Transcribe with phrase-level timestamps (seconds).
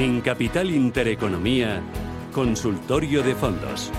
[0.00, 1.82] En Capital Intereconomía,
[2.32, 3.92] Consultorio de Fondos.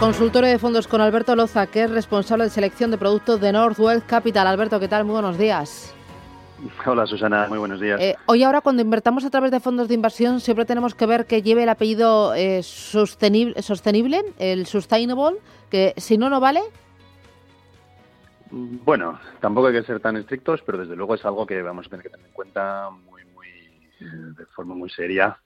[0.00, 4.02] Consultorio de fondos con Alberto Loza, que es responsable de selección de productos de Northwell
[4.04, 4.48] Capital.
[4.48, 5.04] Alberto, ¿qué tal?
[5.04, 5.95] Muy buenos días.
[6.86, 8.00] Hola Susana, muy buenos días.
[8.00, 11.26] Eh, hoy ahora cuando invertamos a través de fondos de inversión siempre tenemos que ver
[11.26, 15.38] que lleve el apellido eh, sostenible, sostenible, el sustainable,
[15.70, 16.60] que si no, no vale.
[18.50, 21.90] Bueno, tampoco hay que ser tan estrictos, pero desde luego es algo que vamos a
[21.90, 23.48] tener que tener en cuenta muy, muy,
[24.00, 25.36] de forma muy seria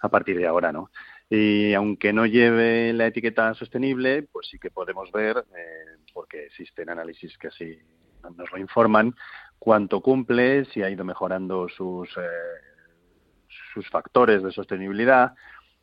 [0.00, 0.90] a partir de ahora, ¿no?
[1.28, 6.90] Y aunque no lleve la etiqueta sostenible, pues sí que podemos ver, eh, porque existen
[6.90, 7.78] análisis que así
[8.36, 9.14] nos lo informan,
[9.60, 15.34] cuánto cumple, si ha ido mejorando sus, eh, sus factores de sostenibilidad.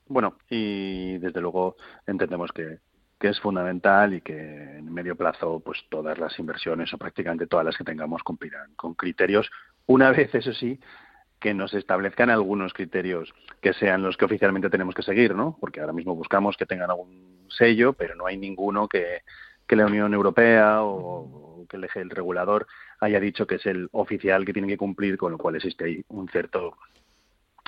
[0.08, 2.80] Bueno, y desde luego entendemos que,
[3.20, 7.66] que es fundamental y que en medio plazo pues todas las inversiones o prácticamente todas
[7.66, 9.50] las que tengamos cumplirán con criterios,
[9.86, 10.80] una vez eso sí,
[11.40, 15.56] que nos establezcan algunos criterios que sean los que oficialmente tenemos que seguir, ¿no?
[15.62, 19.22] Porque ahora mismo buscamos que tengan algún sello, pero no hay ninguno que,
[19.68, 22.66] que la Unión Europea o, que el eje del regulador
[23.00, 26.04] haya dicho que es el oficial que tiene que cumplir, con lo cual existe ahí
[26.08, 26.78] un cierto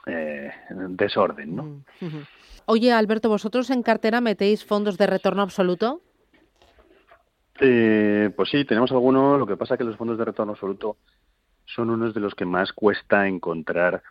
[0.05, 0.51] eh,
[0.89, 1.63] desorden, ¿no?
[1.99, 2.21] Mm,
[2.65, 6.01] Oye, Alberto, ¿vosotros en cartera metéis fondos de retorno absoluto?
[7.59, 9.39] Eh, pues sí, tenemos algunos.
[9.39, 10.97] Lo que pasa es que los fondos de retorno absoluto
[11.65, 14.03] son unos de los que más cuesta encontrar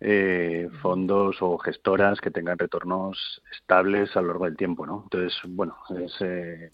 [0.00, 5.02] eh, fondos o gestoras que tengan retornos estables a lo largo del tiempo, ¿no?
[5.04, 6.70] Entonces, bueno, es, eh,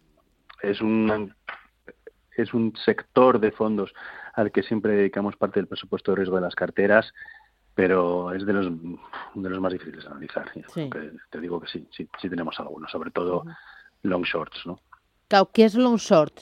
[0.63, 1.35] es un
[2.37, 3.93] es un sector de fondos
[4.35, 7.13] al que siempre dedicamos parte del presupuesto de riesgo de las carteras,
[7.75, 8.67] pero es de los
[9.35, 10.51] de los más difíciles de analizar.
[11.31, 13.45] te digo que sí, sí, sí tenemos algunos, sobre todo
[14.03, 14.81] long shorts, ¿no?
[15.53, 16.35] ¿Qué es long short?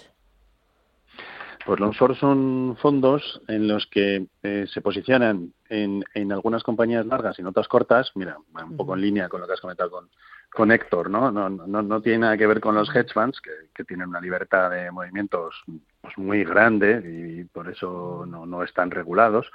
[1.65, 7.07] Pues long short son fondos en los que eh, se posicionan en, en, algunas compañías
[7.07, 8.11] largas y en otras cortas.
[8.15, 10.09] Mira, un poco en línea con lo que has comentado con,
[10.53, 11.31] con Héctor, ¿no?
[11.31, 14.71] No, no, no tiene nada que ver con los hedge funds, que, tienen una libertad
[14.71, 15.62] de movimientos
[16.03, 19.50] pues, muy grande y por eso no, no están regulados.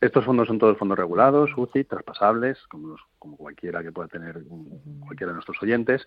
[0.00, 4.42] Estos fondos son todos fondos regulados, UCI, traspasables, como, los, como cualquiera que pueda tener
[5.00, 6.06] cualquiera de nuestros oyentes.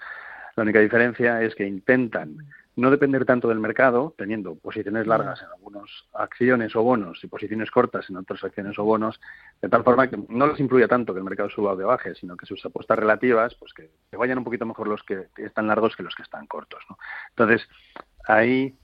[0.59, 2.35] La única diferencia es que intentan
[2.75, 7.71] no depender tanto del mercado, teniendo posiciones largas en algunas acciones o bonos y posiciones
[7.71, 9.21] cortas en otras acciones o bonos,
[9.61, 12.13] de tal forma que no les influya tanto que el mercado suba o de baje,
[12.15, 15.95] sino que sus apuestas relativas, pues que, vayan un poquito mejor los que están largos
[15.95, 16.83] que los que están cortos.
[16.89, 16.97] ¿no?
[17.29, 17.65] Entonces,
[18.27, 18.75] ahí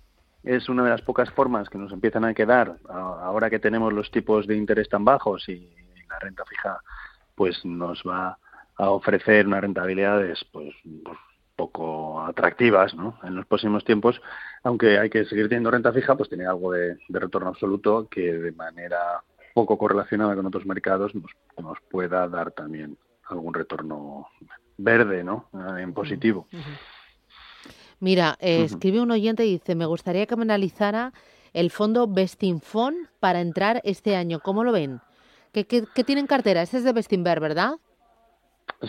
[0.45, 4.09] es una de las pocas formas que nos empiezan a quedar ahora que tenemos los
[4.11, 5.75] tipos de interés tan bajos y
[6.09, 6.79] la renta fija
[7.35, 8.37] pues nos va
[8.77, 11.17] a ofrecer unas rentabilidades pues, pues
[11.65, 13.17] poco atractivas ¿no?
[13.23, 14.21] en los próximos tiempos,
[14.63, 18.51] aunque hay que seguir teniendo renta fija, pues tiene algo de, retorno absoluto que de
[18.51, 19.21] manera
[19.53, 21.31] poco correlacionada con otros mercados nos,
[21.61, 22.97] nos pueda dar también
[23.29, 24.27] algún retorno
[24.77, 25.47] verde, ¿no?
[25.77, 26.47] En positivo.
[27.99, 31.13] Mira, eh, escribe un oyente y dice, me gustaría que me analizara
[31.53, 34.41] el fondo Bestinfond para entrar este año.
[34.41, 34.99] ¿Cómo lo ven?
[35.53, 36.61] ¿Qué, qué, qué tienen cartera?
[36.61, 37.75] Este es de Bestinver, ¿verdad?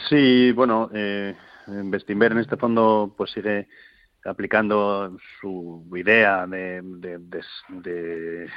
[0.08, 3.68] Sí, bueno, eh, Bestinver en este fondo pues sigue
[4.24, 8.48] aplicando su idea de, de,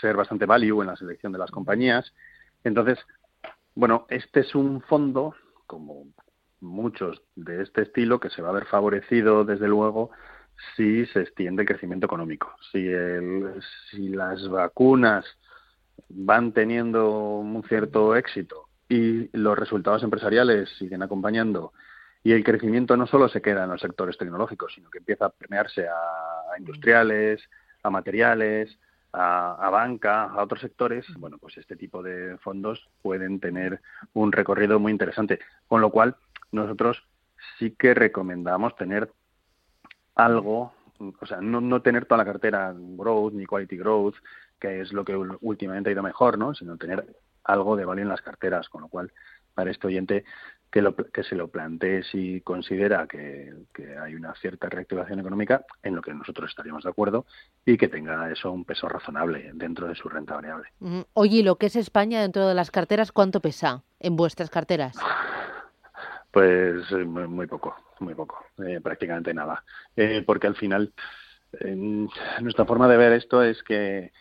[0.00, 2.12] ser bastante value en la selección de las compañías.
[2.64, 2.98] Entonces,
[3.74, 5.34] bueno, este es un fondo,
[5.66, 6.06] como
[6.60, 10.10] muchos de este estilo, que se va a ver favorecido, desde luego,
[10.76, 12.54] si se extiende el crecimiento económico.
[12.72, 12.88] Si,
[14.08, 15.24] las vacunas
[16.08, 21.72] van teniendo un cierto éxito y los resultados empresariales siguen acompañando
[22.28, 25.30] y el crecimiento no solo se queda en los sectores tecnológicos, sino que empieza a
[25.30, 27.40] permearse a, industriales,
[27.82, 28.78] a materiales,
[29.14, 33.80] a, banca, a otros sectores, bueno, pues este tipo de fondos pueden tener
[34.12, 35.38] un recorrido muy interesante.
[35.68, 36.16] Con lo cual,
[36.52, 37.02] nosotros
[37.58, 39.10] sí que recomendamos tener
[40.14, 44.16] algo o sea, no, no tener toda la cartera growth ni quality growth,
[44.60, 46.54] que es lo que últimamente ha ido mejor, ¿no?
[46.54, 47.06] Sino tener
[47.44, 49.12] algo de valor en las carteras, con lo cual
[49.54, 50.24] para este oyente
[50.70, 53.52] que, lo, que se lo plantee si considera que,
[54.02, 57.26] hay una cierta reactivación económica, en lo que nosotros estaríamos de acuerdo,
[57.64, 60.68] y que tenga eso un peso razonable dentro de su renta variable.
[61.14, 64.96] Oye, lo que es España dentro de las carteras, ¿cuánto pesa en vuestras carteras?
[66.30, 69.64] Pues eh, muy poco, muy poco, eh, prácticamente nada.
[69.96, 70.92] Eh, porque al final,
[72.42, 74.12] nuestra forma de ver esto es que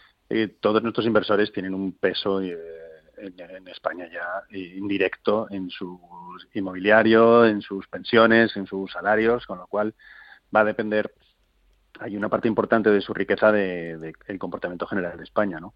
[0.62, 2.42] todos nuestros inversores tienen un peso
[3.18, 6.00] en, España ya indirecto en su
[6.54, 9.94] inmobiliario, en sus pensiones, en sus salarios, con lo cual
[10.56, 11.12] va a depender
[12.00, 15.74] hay una parte importante de su riqueza del de, el comportamiento general de España, ¿no?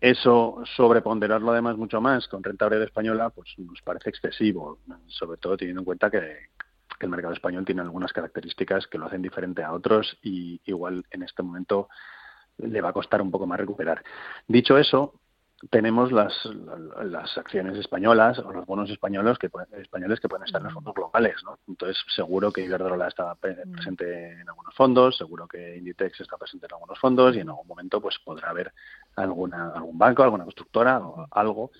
[0.00, 5.56] Eso, sobreponderarlo además mucho más con renta variable española, pues nos parece excesivo, sobre todo
[5.56, 6.48] teniendo en cuenta que,
[7.00, 11.24] el mercado español tiene algunas características que lo hacen diferente a otros y igual en
[11.24, 11.88] este momento
[12.58, 14.04] le va a costar un poco más recuperar.
[14.46, 15.14] Dicho eso,
[15.70, 16.32] tenemos las,
[17.04, 19.48] las acciones españolas o los bonos españoles que
[19.80, 21.58] españoles que pueden estar en los fondos globales, ¿no?
[21.68, 26.74] Entonces seguro que Iberdrola está presente en algunos fondos, seguro que Inditex está presente en
[26.74, 28.72] algunos fondos y en algún momento pues podrá haber
[29.16, 31.70] alguna algún banco, alguna constructora o algo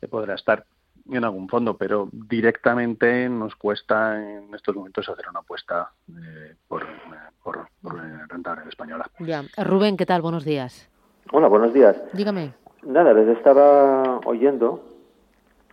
[0.00, 0.64] que podrá estar
[1.10, 6.86] en algún fondo, pero directamente nos cuesta en estos momentos hacer una apuesta eh, por,
[7.42, 7.96] por, por
[8.28, 9.10] renta española.
[9.20, 9.42] Ya.
[9.56, 10.20] Rubén, ¿qué tal?
[10.20, 10.90] Buenos días.
[11.32, 11.96] Hola, buenos días.
[12.12, 12.67] Dígame.
[12.84, 14.80] Nada, les estaba oyendo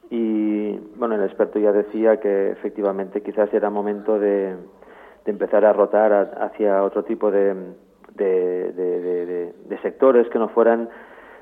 [0.09, 4.55] y bueno, el experto ya decía que efectivamente quizás era momento de,
[5.25, 7.55] empezar a rotar hacia otro tipo de,
[8.15, 10.89] de, sectores que no fueran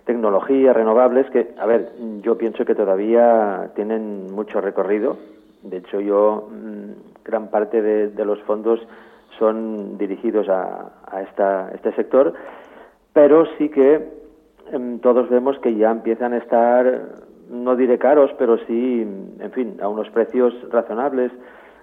[0.05, 5.17] tecnologías renovables, que, a ver, yo pienso que todavía tienen mucho recorrido.
[5.61, 8.85] De hecho, yo, mm, gran parte de, los fondos
[9.39, 12.33] son dirigidos a, a esta, este sector,
[13.13, 14.22] pero sí que
[15.01, 17.01] todos vemos que ya empiezan a estar,
[17.49, 19.01] no diré caros, pero sí,
[19.39, 21.31] en fin, a unos precios razonables,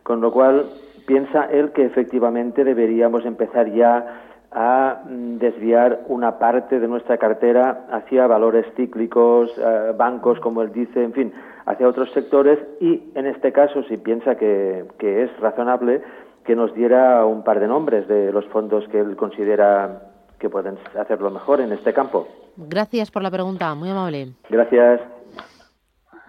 [0.03, 0.67] con lo cual
[1.07, 4.23] piensa él que efectivamente deberíamos empezar ya
[4.53, 10.73] a mm, desviar una parte de nuestra cartera hacia valores cíclicos, eh, bancos, como él
[10.73, 11.33] dice, en fin,
[11.67, 16.03] hacia otros sectores y, en este caso, si piensa que es razonable,
[16.45, 20.03] que nos diera un par de nombres de los fondos que él considera
[20.41, 22.27] que pueden hacerlo mejor en este campo.
[22.69, 24.35] Gracias por la pregunta, muy amable.
[24.49, 25.01] Gracias.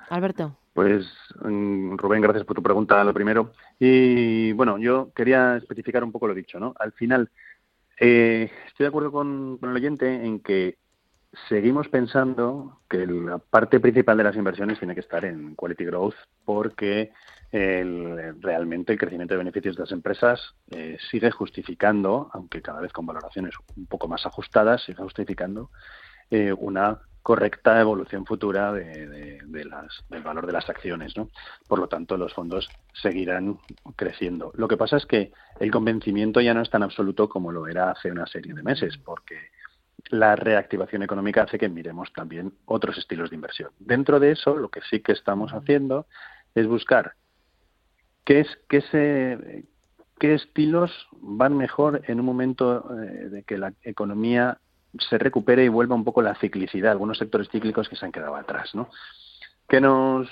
[0.09, 0.55] Alberto.
[0.73, 1.05] Pues
[1.43, 3.51] mm, Rubén, gracias por tu pregunta, lo primero.
[3.79, 6.73] Y bueno, yo quería especificar un poco lo dicho, ¿no?
[6.79, 7.29] Al final,
[7.99, 10.77] eh, estoy de acuerdo con, con, el oyente en que
[11.49, 16.15] seguimos pensando que la parte principal de las inversiones tiene que estar en quality growth
[16.45, 17.11] porque
[17.51, 22.93] el, realmente el crecimiento de beneficios de las empresas eh, sigue justificando, aunque cada vez
[22.93, 25.69] con valoraciones un poco más ajustadas, sigue justificando
[26.31, 31.15] eh, una correcta evolución futura de, las, del valor de las acciones.
[31.15, 31.29] ¿no?
[31.67, 33.59] Por lo tanto, los fondos seguirán
[33.95, 34.51] creciendo.
[34.55, 37.91] Lo que pasa es que el convencimiento ya no es tan absoluto como lo era
[37.91, 39.37] hace una serie de meses, porque
[40.09, 43.69] la reactivación económica hace que miremos también otros estilos de inversión.
[43.79, 46.07] Dentro de eso, lo que sí que estamos haciendo
[46.55, 47.13] es buscar
[48.25, 49.65] qué, es, qué, se,
[50.19, 50.91] qué estilos
[51.21, 54.59] van mejor en un momento eh, de que la economía
[54.97, 58.35] se recupere y vuelva un poco la ciclicidad, algunos sectores cíclicos que se han quedado
[58.35, 58.89] atrás, ¿no?
[59.71, 60.27] ¿Qué nos,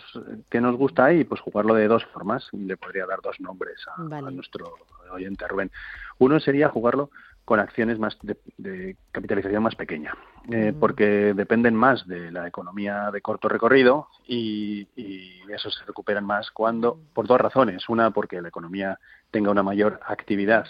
[0.49, 1.23] qué nos gusta ahí?
[1.23, 2.49] Pues jugarlo de dos formas.
[2.51, 4.73] Le podría dar dos nombres a, nuestro
[5.11, 5.71] oyente Rubén.
[6.17, 7.09] Uno sería jugarlo
[7.45, 8.17] con acciones más
[8.57, 10.13] de, capitalización más pequeña,
[10.51, 10.79] eh, mm.
[10.81, 16.51] porque dependen más de la economía de corto recorrido y, y eso se recuperan más
[16.51, 17.87] cuando, por dos razones.
[17.87, 18.99] Una, porque la economía
[19.31, 20.67] tenga una mayor actividad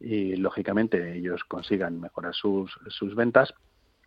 [0.00, 3.54] y, lógicamente, ellos consigan mejorar sus, sus ventas.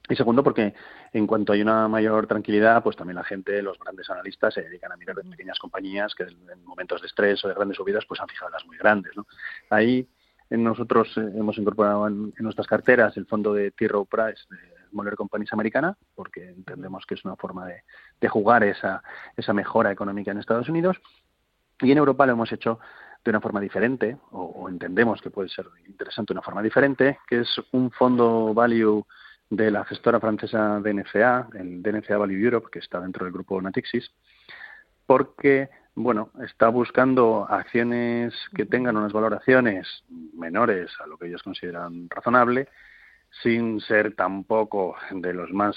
[0.09, 0.73] Y segundo, porque
[1.13, 4.91] en cuanto hay una mayor tranquilidad, pues también la gente, los grandes analistas, se dedican
[4.91, 8.27] a mirar pequeñas compañías que en momentos de estrés o de grandes subidas, pues han
[8.27, 9.15] fijado las muy grandes.
[9.15, 9.25] ¿no?
[9.69, 10.07] Ahí
[10.49, 13.87] nosotros eh, hemos incorporado en, nuestras carteras el fondo de T.
[13.87, 14.57] Rowe Price de
[14.91, 19.01] Moller Companies americana, porque entendemos que es una forma de, jugar esa,
[19.37, 20.97] esa mejora económica en Estados Unidos.
[21.79, 22.79] Y en Europa lo hemos hecho
[23.23, 27.41] de una forma diferente, o, entendemos que puede ser interesante de una forma diferente, que
[27.41, 29.05] es un fondo value
[29.49, 34.11] de la gestora francesa DNCA, el DNCA Value Europe, que está dentro del grupo Natixis,
[35.05, 42.09] porque bueno, está buscando acciones que tengan unas valoraciones menores a lo que ellos consideran
[42.09, 42.69] razonable,
[43.41, 45.75] sin ser tampoco de los más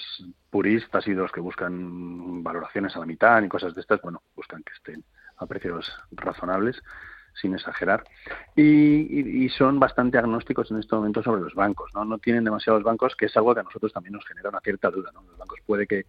[0.51, 4.23] puristas y de los que buscan valoraciones a la mitad y cosas de estas, bueno,
[4.35, 5.05] buscan que estén
[5.37, 6.81] a precios razonables.
[7.41, 8.05] Sin exagerar,
[8.57, 12.05] y, son bastante agnósticos en este momento sobre los bancos, ¿no?
[12.05, 14.91] No tienen demasiados bancos, que es algo que a nosotros también nos genera una cierta
[14.91, 15.23] duda, ¿no?
[15.23, 16.07] Los bancos puede que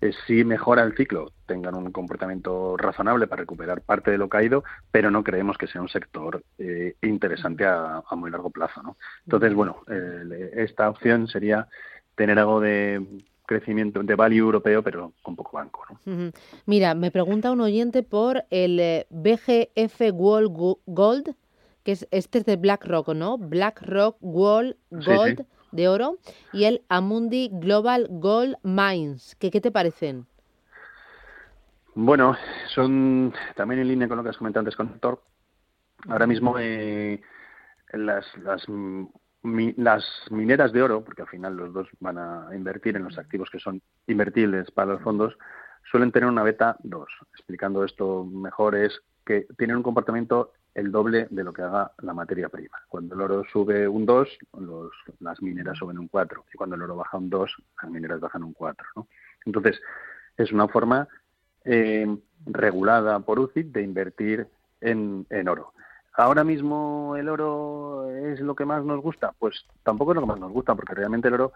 [0.00, 4.62] eh, si mejora el ciclo, tengan un comportamiento razonable para recuperar parte de lo caído,
[4.90, 8.82] pero no creemos que sea un sector eh, interesante a, muy largo plazo.
[8.82, 8.96] ¿no?
[9.24, 9.82] Entonces, bueno,
[10.54, 11.68] esta opción sería
[12.14, 15.84] tener algo de crecimiento de value europeo, pero con poco banco.
[16.04, 16.32] ¿no?
[16.66, 21.34] Mira, me pregunta un oyente por el eh, BGF World Gold,
[21.82, 23.38] que es este es de BlackRock, ¿no?
[23.38, 26.18] BlackRock World Gold de oro
[26.52, 29.36] y el Amundi Global Gold Mines.
[29.38, 30.26] ¿Qué, qué te parecen?
[31.94, 32.36] Bueno,
[32.68, 35.22] son también en línea con lo que has comentado antes con Thor.
[36.08, 37.22] Ahora mismo eh,
[37.92, 38.66] las, las,
[39.76, 43.50] las mineras de oro, porque al final los dos van a invertir en los activos
[43.50, 45.36] que son invertibles para los fondos,
[45.90, 47.08] suelen tener una beta 2.
[47.34, 52.12] Explicando esto mejor es que tienen un comportamiento el doble de lo que haga la
[52.12, 52.76] materia prima.
[52.88, 54.28] Cuando el oro sube un 2,
[55.20, 56.44] las mineras suben un 4.
[56.52, 58.86] Y cuando el oro baja un 2, las mineras bajan un 4.
[58.96, 59.08] ¿no?
[59.46, 59.80] Entonces,
[60.36, 61.08] es una forma
[61.64, 62.06] eh,
[62.44, 64.46] regulada por UCIT de invertir
[64.82, 65.72] en, en oro.
[66.16, 70.28] Ahora mismo el oro es lo que más nos gusta, pues tampoco es lo que
[70.28, 71.52] más nos gusta, porque realmente el oro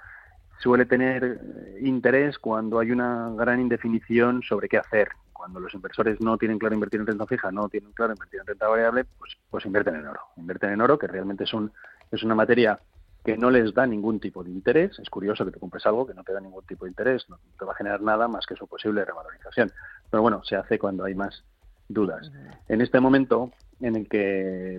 [0.59, 5.09] suele tener eh, interés cuando hay una gran indefinición sobre qué hacer
[5.40, 8.47] cuando los inversores no tienen claro invertir en renta fija, no tienen claro invertir en
[8.47, 10.21] renta variable, pues, pues invierten en oro.
[10.37, 11.73] Invierten en oro, que realmente es, un,
[12.11, 12.79] es una materia
[13.25, 14.99] que no les da ningún tipo de interés.
[14.99, 17.38] Es curioso que te compres algo que no te da ningún tipo de interés, no
[17.59, 19.73] te va a generar nada más que su posible revalorización.
[20.11, 21.43] Pero bueno, se hace cuando hay más
[21.88, 22.31] dudas.
[22.69, 24.78] En este momento en el que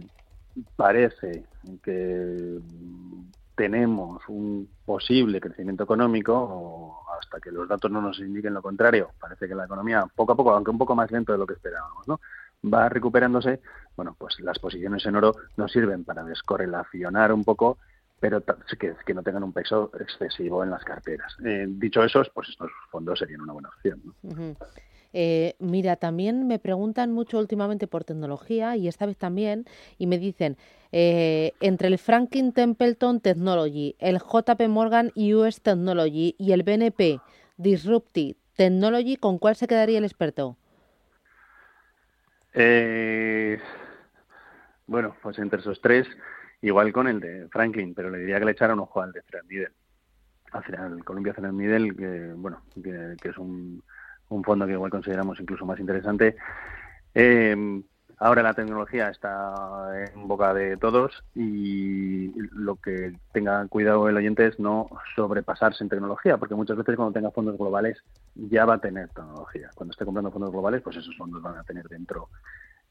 [0.75, 1.46] parece
[1.84, 2.60] que
[3.55, 9.48] tenemos un posible crecimiento económico, hasta que los datos no nos indiquen lo contrario, parece
[9.48, 12.08] que la economía poco a poco, aunque un poco más lento de lo que esperábamos,
[12.08, 12.20] ¿no?
[12.63, 13.62] va recuperándose,
[13.96, 17.77] bueno, pues las posiciones en oro nos sirven para descorrelacionar un poco,
[18.20, 18.43] pero
[18.79, 21.36] que, que no tengan un peso excesivo en las carteras.
[21.43, 24.01] Eh, dicho eso, pues estos fondos serían una buena opción.
[24.05, 24.55] ¿no?
[25.13, 29.65] Eh, mira, también me preguntan mucho últimamente por tecnología y esta vez también,
[29.98, 30.58] y me dicen,
[30.91, 37.20] eh, entre el Franklin Templeton Technology, el JP Morgan US Technology y el BNP
[37.58, 40.58] Disruptive Technology, ¿con cuál se quedaría el experto?
[42.53, 43.60] Eh,
[44.88, 46.08] bueno, pues entre esos tres,
[46.62, 49.22] igual con el de Franklin, pero le diría que le echara un ojo al de
[49.22, 49.72] Threadneedle.
[50.51, 53.82] Al final, el Columbia Threadneedle, que, bueno, que es un
[54.32, 56.36] un fondo que igual consideramos incluso más interesante.
[57.14, 57.84] Eh,
[58.18, 64.48] ahora la tecnología está en boca de todos y lo que tenga cuidado el oyente
[64.48, 67.98] es no sobrepasarse en tecnología, porque muchas veces cuando tenga fondos globales
[68.36, 69.70] ya va a tener tecnología.
[69.76, 72.30] Cuando esté comprando fondos globales, pues esos fondos van a tener dentro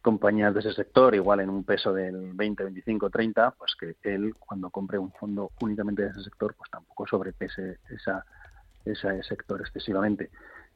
[0.02, 4.34] compañías de ese sector, igual en un peso del 20, 25, 30, pues que él
[4.38, 8.24] cuando compre un fondo únicamente de ese sector, pues tampoco sobrepese esa,
[8.84, 10.30] ese sector excesivamente.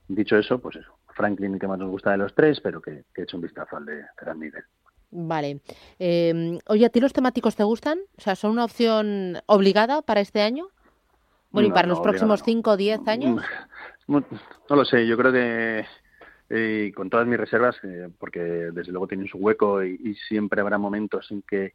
[0.08, 3.23] Dicho eso, pues eso, Franklin que más nos gusta de los tres, pero que, he
[3.23, 4.64] hecho un vistazo al de Terán Nivel.
[5.11, 5.61] Vale.
[5.99, 8.00] Eh, oye, ¿a ti los temáticos te gustan?
[8.18, 10.68] O sea, ¿son una opción obligada para este año?
[11.50, 13.42] Bueno, ¿y para los próximos 5 o 10 años?
[14.06, 14.23] No,
[14.68, 15.87] lo sé, yo creo que
[16.50, 20.76] eh, con todas mis reservas, eh, porque desde luego tienen su hueco y, siempre habrá
[20.76, 21.73] momentos en que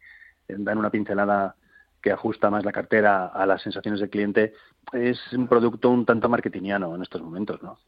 [0.48, 1.56] dan una pincelada
[2.04, 4.54] que ajusta más la cartera a las sensaciones del cliente,
[4.94, 7.62] es un producto un tanto marketingiano en estos momentos.
[7.64, 7.80] ¿no?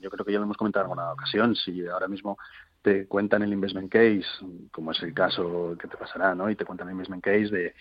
[0.00, 1.54] Yo creo que ya lo hemos comentado en alguna ocasión.
[1.56, 2.38] Si ahora mismo
[2.82, 4.24] te cuentan el investment case,
[4.70, 6.50] como es el caso que te pasará, ¿no?
[6.50, 7.74] y te cuentan el investment case de,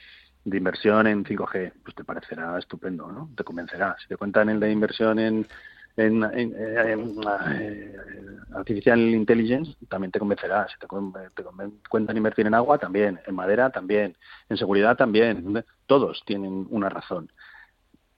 [0.45, 3.29] inversión en 5G, pues te parecerá estupendo, ¿no?
[3.36, 3.95] te convencerá.
[4.01, 5.47] Si te cuentan el de inversión en
[5.97, 6.24] en,
[6.55, 7.95] eh,
[8.53, 10.67] artificial intelligence también te convencerá.
[10.67, 10.88] Si te,
[11.36, 11.43] te
[11.89, 13.19] cuentan invertir en agua, también.
[13.25, 14.15] En madera, también.
[14.47, 15.65] En seguridad, también.
[15.88, 17.31] Todos tienen una razón.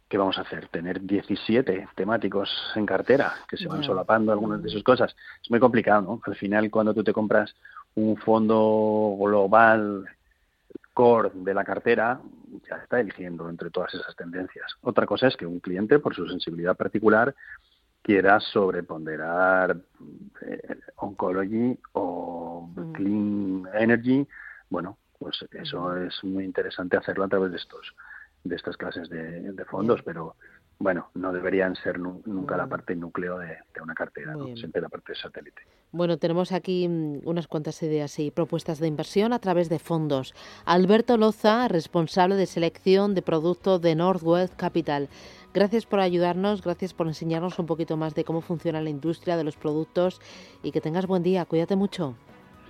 [0.09, 0.67] ¿Qué vamos a hacer?
[0.69, 5.15] Tener 17 temáticos en cartera que se van solapando algunas de sus cosas.
[5.39, 6.21] Es muy complicado, ¿no?
[6.25, 7.55] Al final, cuando tú te compras
[7.93, 10.05] un fondo global
[10.95, 12.19] core de la cartera,
[12.67, 14.73] ya está eligiendo entre todas esas tendencias.
[14.81, 17.35] Otra cosa es que un cliente, por su sensibilidad particular,
[18.01, 19.77] quiera sobreponderar
[20.41, 22.91] eh, oncology o mm.
[22.93, 24.27] clean energy,
[24.71, 27.93] bueno, pues eso es muy interesante hacerlo a través de estos
[28.43, 30.35] de estas clases de, fondos, pero
[30.79, 35.19] bueno, no deberían ser nunca la parte núcleo de, una cartera, siempre la parte de
[35.19, 35.61] satélite.
[35.91, 40.33] Bueno, tenemos aquí mm, unas cuantas ideas y propuestas de inversión a través de fondos.
[40.65, 45.09] Alberto Loza, responsable de selección de productos de Northwest Capital.
[45.53, 49.43] Gracias por ayudarnos, gracias por enseñarnos un poquito más de cómo funciona la industria de
[49.43, 50.21] los productos
[50.61, 51.45] y que tengas buen día.
[51.45, 52.15] Cuídate mucho.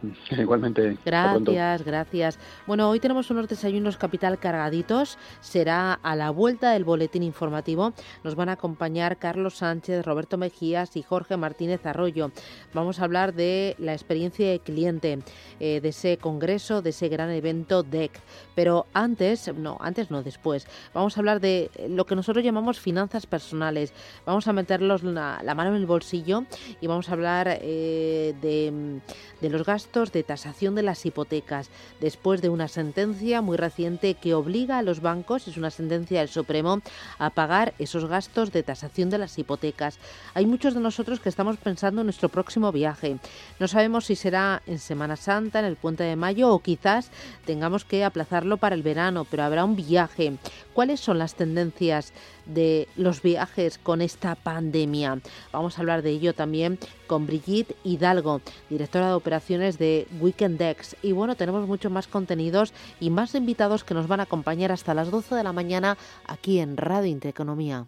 [0.32, 0.98] Igualmente.
[1.06, 2.39] Gracias, gracias.
[2.65, 5.18] Bueno, hoy tenemos unos desayunos capital cargaditos.
[5.41, 7.94] Será a la vuelta del boletín informativo.
[8.24, 12.32] Nos van a acompañar Carlos Sánchez, Roberto Mejías y Jorge Martínez Arroyo.
[12.74, 15.20] Vamos a hablar de la experiencia de cliente,
[15.60, 18.12] eh, de ese congreso, de ese gran evento DEC.
[18.56, 23.25] Pero antes, no, antes no, después, vamos a hablar de lo que nosotros llamamos finanzas
[23.25, 23.94] personales.
[24.25, 26.46] Vamos a meterlos la, mano en el bolsillo
[26.79, 29.01] y vamos a hablar eh, de,
[29.41, 34.36] de los gastos de tasación de las hipotecas, después de una sentencia muy reciente que
[34.36, 36.81] obliga a los bancos, es una sentencia del Supremo,
[37.17, 39.98] a pagar esos gastos de tasación de las hipotecas.
[40.36, 43.17] Hay muchos de nosotros que estamos pensando en nuestro próximo viaje.
[43.60, 47.10] No sabemos si será en Semana Santa, en el puente de mayo o quizás
[47.46, 50.38] tengamos que aplazarlo para el verano, pero habrá un viaje.
[50.75, 52.13] ¿Cuáles son las tendencias
[52.46, 55.19] de los viajes con esta pandemia?
[55.51, 56.77] Vamos a hablar de ello también
[57.09, 58.39] con Brigitte Hidalgo,
[58.69, 60.95] directora de operaciones de Weekendex.
[61.01, 64.93] Y bueno, tenemos muchos más contenidos y más invitados que nos van a acompañar hasta
[64.93, 67.87] las 12 de la mañana aquí en Radio Intereconomía.